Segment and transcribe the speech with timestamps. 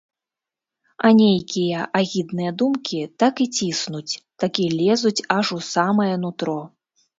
[1.09, 4.13] А нейкія агідныя думкі так і ціснуць,
[4.45, 6.61] так і лезуць аж у самае нутро.